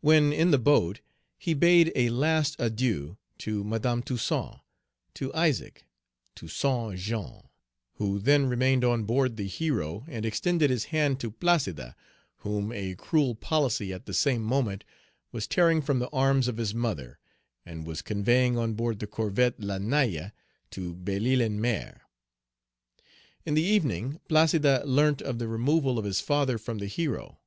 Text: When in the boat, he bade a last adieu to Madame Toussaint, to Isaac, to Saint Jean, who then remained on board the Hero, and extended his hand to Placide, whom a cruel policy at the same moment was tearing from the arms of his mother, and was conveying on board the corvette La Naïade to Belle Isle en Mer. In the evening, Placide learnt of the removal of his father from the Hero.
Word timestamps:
When 0.00 0.32
in 0.32 0.52
the 0.52 0.60
boat, 0.60 1.00
he 1.36 1.52
bade 1.52 1.90
a 1.96 2.08
last 2.10 2.54
adieu 2.60 3.16
to 3.38 3.64
Madame 3.64 4.00
Toussaint, 4.00 4.60
to 5.14 5.34
Isaac, 5.34 5.82
to 6.36 6.46
Saint 6.46 7.00
Jean, 7.00 7.48
who 7.94 8.20
then 8.20 8.46
remained 8.46 8.84
on 8.84 9.02
board 9.02 9.36
the 9.36 9.48
Hero, 9.48 10.04
and 10.06 10.24
extended 10.24 10.70
his 10.70 10.84
hand 10.94 11.18
to 11.18 11.32
Placide, 11.32 11.96
whom 12.36 12.70
a 12.70 12.94
cruel 12.94 13.34
policy 13.34 13.92
at 13.92 14.06
the 14.06 14.14
same 14.14 14.40
moment 14.40 14.84
was 15.32 15.48
tearing 15.48 15.82
from 15.82 15.98
the 15.98 16.10
arms 16.10 16.46
of 16.46 16.58
his 16.58 16.72
mother, 16.72 17.18
and 17.64 17.84
was 17.88 18.02
conveying 18.02 18.56
on 18.56 18.74
board 18.74 19.00
the 19.00 19.08
corvette 19.08 19.58
La 19.58 19.78
Naïade 19.78 20.30
to 20.70 20.94
Belle 20.94 21.26
Isle 21.26 21.42
en 21.42 21.60
Mer. 21.60 22.02
In 23.44 23.54
the 23.54 23.64
evening, 23.64 24.20
Placide 24.28 24.84
learnt 24.84 25.20
of 25.20 25.40
the 25.40 25.48
removal 25.48 25.98
of 25.98 26.04
his 26.04 26.20
father 26.20 26.56
from 26.56 26.78
the 26.78 26.86
Hero. 26.86 27.40